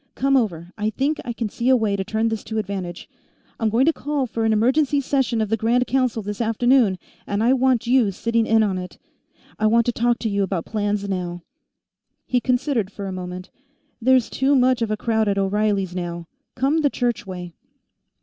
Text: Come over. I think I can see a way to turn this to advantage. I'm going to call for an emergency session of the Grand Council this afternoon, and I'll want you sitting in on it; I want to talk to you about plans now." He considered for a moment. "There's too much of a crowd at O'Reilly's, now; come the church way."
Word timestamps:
Come 0.15 0.35
over. 0.35 0.71
I 0.79 0.89
think 0.89 1.19
I 1.23 1.31
can 1.31 1.47
see 1.47 1.69
a 1.69 1.75
way 1.77 1.95
to 1.95 2.03
turn 2.03 2.29
this 2.29 2.43
to 2.45 2.57
advantage. 2.57 3.07
I'm 3.59 3.69
going 3.69 3.85
to 3.85 3.93
call 3.93 4.25
for 4.25 4.45
an 4.45 4.51
emergency 4.51 4.99
session 4.99 5.41
of 5.41 5.49
the 5.49 5.57
Grand 5.57 5.85
Council 5.85 6.23
this 6.23 6.41
afternoon, 6.41 6.97
and 7.27 7.43
I'll 7.43 7.55
want 7.59 7.85
you 7.85 8.09
sitting 8.09 8.47
in 8.47 8.63
on 8.63 8.79
it; 8.79 8.97
I 9.59 9.67
want 9.67 9.85
to 9.85 9.91
talk 9.91 10.17
to 10.21 10.27
you 10.29 10.41
about 10.41 10.65
plans 10.65 11.07
now." 11.07 11.43
He 12.25 12.39
considered 12.39 12.91
for 12.91 13.05
a 13.05 13.11
moment. 13.11 13.51
"There's 14.01 14.27
too 14.27 14.55
much 14.55 14.81
of 14.81 14.89
a 14.89 14.97
crowd 14.97 15.27
at 15.27 15.37
O'Reilly's, 15.37 15.93
now; 15.95 16.27
come 16.55 16.79
the 16.81 16.89
church 16.89 17.27
way." 17.27 17.53